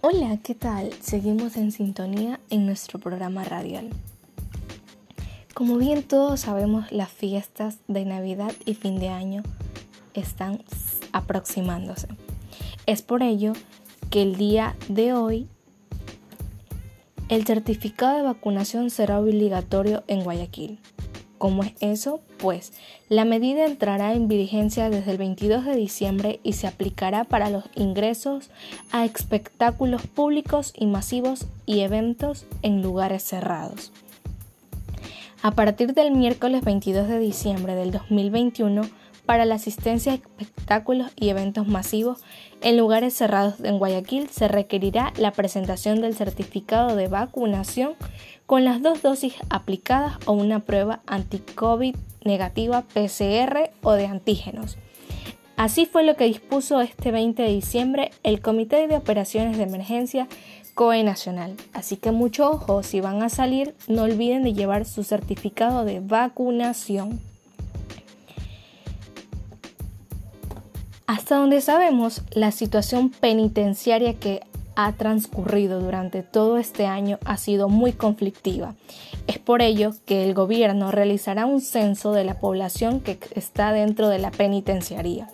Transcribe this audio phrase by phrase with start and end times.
[0.00, 0.92] Hola, ¿qué tal?
[1.00, 3.90] Seguimos en sintonía en nuestro programa radial.
[5.54, 9.42] Como bien todos sabemos, las fiestas de Navidad y fin de año
[10.14, 10.62] están
[11.10, 12.06] aproximándose.
[12.86, 13.54] Es por ello
[14.08, 15.48] que el día de hoy
[17.28, 20.78] el certificado de vacunación será obligatorio en Guayaquil.
[21.38, 22.20] ¿Cómo es eso?
[22.38, 22.72] Pues
[23.08, 27.64] la medida entrará en vigencia desde el 22 de diciembre y se aplicará para los
[27.74, 28.50] ingresos
[28.90, 33.92] a espectáculos públicos y masivos y eventos en lugares cerrados.
[35.40, 38.82] A partir del miércoles 22 de diciembre del 2021,
[39.28, 42.24] para la asistencia a espectáculos y eventos masivos
[42.62, 47.92] en lugares cerrados en Guayaquil se requerirá la presentación del certificado de vacunación
[48.46, 54.78] con las dos dosis aplicadas o una prueba anti-COVID negativa PCR o de antígenos.
[55.58, 60.26] Así fue lo que dispuso este 20 de diciembre el Comité de Operaciones de Emergencia
[60.72, 61.54] COE Nacional.
[61.74, 66.00] Así que mucho ojo, si van a salir, no olviden de llevar su certificado de
[66.00, 67.20] vacunación.
[71.08, 74.42] Hasta donde sabemos, la situación penitenciaria que
[74.76, 78.74] ha transcurrido durante todo este año ha sido muy conflictiva.
[79.26, 84.10] Es por ello que el gobierno realizará un censo de la población que está dentro
[84.10, 85.30] de la penitenciaría.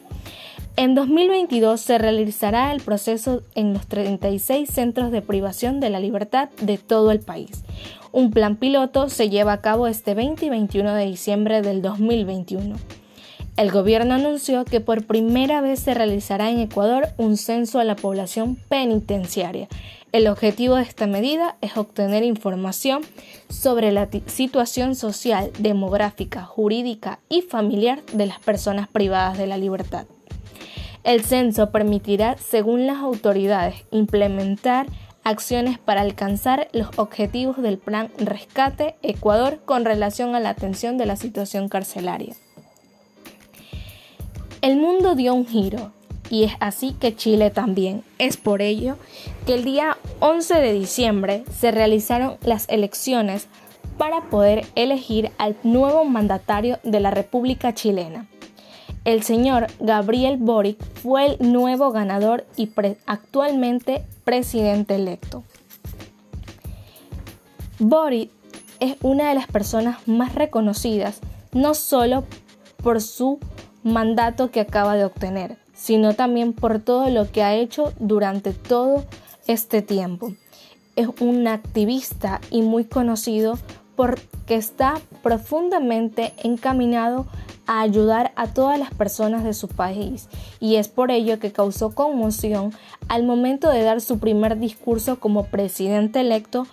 [0.77, 6.51] En 2022 se realizará el proceso en los 36 centros de privación de la libertad
[6.61, 7.65] de todo el país.
[8.13, 12.77] Un plan piloto se lleva a cabo este 20 y 21 de diciembre del 2021.
[13.57, 17.95] El gobierno anunció que por primera vez se realizará en Ecuador un censo a la
[17.95, 19.69] población penitenciaria.
[20.11, 23.03] El objetivo de esta medida es obtener información
[23.49, 30.07] sobre la situación social, demográfica, jurídica y familiar de las personas privadas de la libertad.
[31.05, 34.87] El censo permitirá, según las autoridades, implementar
[35.23, 41.07] acciones para alcanzar los objetivos del Plan Rescate Ecuador con relación a la atención de
[41.07, 42.35] la situación carcelaria.
[44.65, 45.93] El mundo dio un giro
[46.31, 48.03] y es así que Chile también.
[48.17, 48.97] Es por ello
[49.47, 53.47] que el día 11 de diciembre se realizaron las elecciones
[53.99, 58.27] para poder elegir al nuevo mandatario de la República Chilena.
[59.05, 62.71] El señor Gabriel Boric fue el nuevo ganador y
[63.05, 65.45] actualmente presidente electo.
[67.79, 68.31] Boric
[68.81, 71.21] es una de las personas más reconocidas
[71.53, 72.25] no solo
[72.83, 73.39] por su
[73.85, 79.05] mandato que acaba de obtener, sino también por todo lo que ha hecho durante todo
[79.47, 80.33] este tiempo.
[80.97, 83.59] Es un activista y muy conocido
[83.95, 87.27] porque está profundamente encaminado
[87.67, 90.29] a ayudar a todas las personas de su país
[90.61, 92.73] y es por ello que causó conmoción
[93.09, 96.67] al momento de dar su primer discurso como presidente electo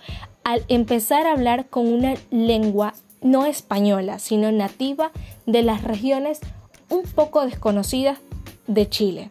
[0.44, 5.12] al empezar a hablar con una lengua no española, sino nativa
[5.46, 6.40] de las regiones
[6.92, 8.18] un poco desconocidas
[8.66, 9.30] de Chile.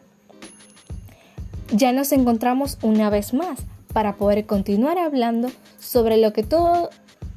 [1.71, 3.59] Ya nos encontramos una vez más
[3.93, 5.49] para poder continuar hablando
[5.79, 6.89] sobre lo que todo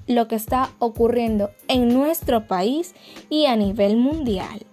[0.07, 2.95] lo que está ocurriendo en nuestro país
[3.29, 4.65] y a nivel mundial.